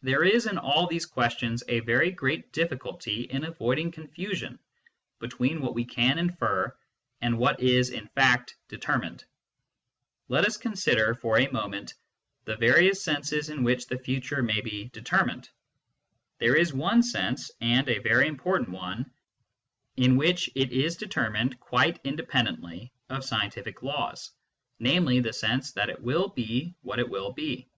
There 0.00 0.22
is, 0.22 0.46
in 0.46 0.58
all 0.58 0.86
these 0.86 1.04
questions, 1.04 1.64
a 1.66 1.80
very 1.80 2.12
great 2.12 2.52
difficulty 2.52 3.22
in 3.22 3.42
avoiding 3.42 3.90
confusion 3.90 4.60
between 5.18 5.60
what 5.60 5.74
we 5.74 5.84
can 5.84 6.20
infer 6.20 6.72
and 7.20 7.36
what 7.36 7.58
is 7.58 7.90
in 7.90 8.06
fact 8.14 8.54
determined. 8.68 9.24
Let 10.28 10.44
us 10.46 10.56
consider, 10.56 11.16
for 11.16 11.36
a 11.36 11.50
moment, 11.50 11.94
the 12.44 12.54
various 12.54 13.02
senses 13.02 13.48
in 13.50 13.64
which 13.64 13.88
the 13.88 13.98
future 13.98 14.40
may 14.40 14.60
be" 14.60 14.84
determined." 14.94 15.50
There 16.38 16.54
is 16.54 16.72
one 16.72 17.02
sense 17.02 17.50
and 17.60 17.88
a 17.88 17.98
very 17.98 18.28
important 18.28 18.68
202 18.68 19.02
MYSTICISM 19.02 19.02
AND 19.02 19.96
LOGIC 19.96 19.98
one 19.98 20.04
in 20.04 20.16
which 20.16 20.50
it 20.54 20.72
is 20.72 20.96
determined 20.96 21.58
quite 21.58 21.98
independently 22.04 22.92
of 23.08 23.24
scientific 23.24 23.82
laws, 23.82 24.30
namely, 24.78 25.18
the 25.18 25.32
sense 25.32 25.72
that 25.72 25.90
it 25.90 26.00
will 26.00 26.28
be 26.28 26.76
what 26.82 27.00
it 27.00 27.08
will 27.10 27.32
be. 27.32 27.68